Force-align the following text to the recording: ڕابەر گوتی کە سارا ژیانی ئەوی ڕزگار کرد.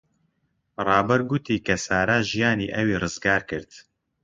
ڕابەر 0.87 1.21
گوتی 1.29 1.57
کە 1.65 1.75
سارا 1.85 2.17
ژیانی 2.31 2.71
ئەوی 2.75 2.99
ڕزگار 3.03 3.41
کرد. 3.49 3.71